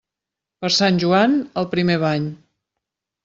[0.63, 2.27] Per sant Joan, el primer bany.